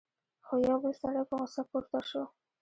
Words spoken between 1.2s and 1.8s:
په غصه